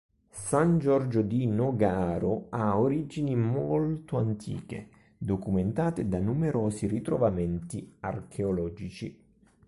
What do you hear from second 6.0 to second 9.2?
da numerosi ritrovamenti archeologici.